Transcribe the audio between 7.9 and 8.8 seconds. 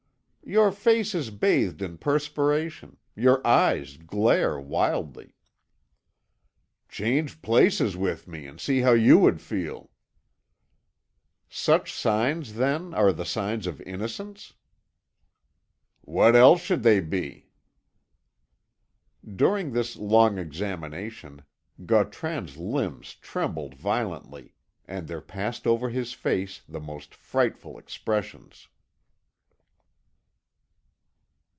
with me, and